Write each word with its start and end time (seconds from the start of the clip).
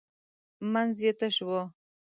منځ 0.71 0.95
یې 1.05 1.11
تش 1.19 1.35
و. 1.47 1.49